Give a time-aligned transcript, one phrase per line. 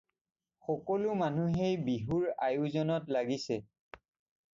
[0.67, 3.59] সকলো মানুহেই বিহুৰ আয়োজনত লাগিছে।